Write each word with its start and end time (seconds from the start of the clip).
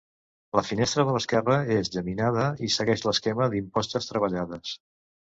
La 0.59 0.61
finestra 0.67 1.03
de 1.09 1.11
l'esquerra 1.17 1.57
és 1.75 1.91
geminada 1.95 2.45
i 2.67 2.69
segueix 2.75 3.03
l'esquema 3.09 3.49
d'impostes 3.51 4.09
treballades. 4.13 4.73